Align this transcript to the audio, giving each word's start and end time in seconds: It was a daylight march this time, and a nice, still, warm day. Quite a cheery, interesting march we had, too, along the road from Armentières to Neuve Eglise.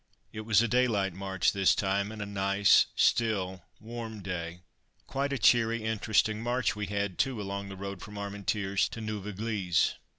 It 0.33 0.41
was 0.41 0.63
a 0.63 0.67
daylight 0.67 1.13
march 1.13 1.51
this 1.51 1.75
time, 1.75 2.11
and 2.11 2.23
a 2.23 2.25
nice, 2.25 2.87
still, 2.95 3.61
warm 3.79 4.23
day. 4.23 4.61
Quite 5.05 5.31
a 5.31 5.37
cheery, 5.37 5.83
interesting 5.83 6.41
march 6.41 6.75
we 6.75 6.87
had, 6.87 7.19
too, 7.19 7.39
along 7.39 7.69
the 7.69 7.77
road 7.77 8.01
from 8.01 8.15
Armentières 8.15 8.89
to 8.89 8.99
Neuve 8.99 9.27
Eglise. 9.27 9.93